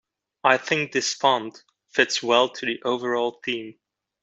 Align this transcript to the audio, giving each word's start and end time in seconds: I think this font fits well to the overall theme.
I 0.43 0.57
think 0.57 0.93
this 0.93 1.13
font 1.13 1.63
fits 1.91 2.23
well 2.23 2.49
to 2.49 2.65
the 2.65 2.81
overall 2.81 3.39
theme. 3.45 3.75